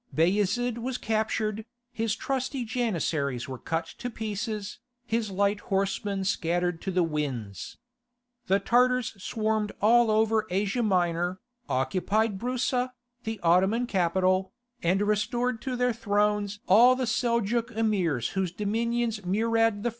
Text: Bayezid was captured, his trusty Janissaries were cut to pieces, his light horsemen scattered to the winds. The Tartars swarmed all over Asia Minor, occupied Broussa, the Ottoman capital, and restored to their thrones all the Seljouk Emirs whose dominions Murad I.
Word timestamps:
Bayezid 0.15 0.79
was 0.79 0.97
captured, 0.97 1.63
his 1.93 2.15
trusty 2.15 2.65
Janissaries 2.65 3.47
were 3.47 3.59
cut 3.59 3.85
to 3.99 4.09
pieces, 4.09 4.79
his 5.05 5.29
light 5.29 5.59
horsemen 5.59 6.23
scattered 6.23 6.81
to 6.81 6.89
the 6.89 7.03
winds. 7.03 7.77
The 8.47 8.59
Tartars 8.59 9.13
swarmed 9.23 9.73
all 9.79 10.09
over 10.09 10.47
Asia 10.49 10.81
Minor, 10.81 11.39
occupied 11.69 12.39
Broussa, 12.39 12.93
the 13.25 13.39
Ottoman 13.41 13.85
capital, 13.85 14.51
and 14.81 15.03
restored 15.03 15.61
to 15.61 15.75
their 15.75 15.93
thrones 15.93 16.61
all 16.67 16.95
the 16.95 17.05
Seljouk 17.05 17.67
Emirs 17.77 18.29
whose 18.29 18.51
dominions 18.51 19.23
Murad 19.23 19.85
I. 19.85 19.89